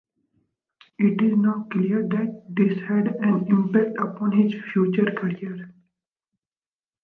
[0.97, 5.71] It is now clear that this had an impact upon his future career.